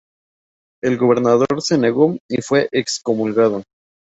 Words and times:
El 0.81 0.97
gobernador 0.97 1.61
se 1.61 1.77
negó 1.77 2.17
y 2.27 2.41
fue 2.41 2.67
excomulgado. 2.71 3.61